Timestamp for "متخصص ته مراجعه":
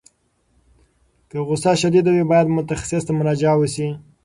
2.57-3.55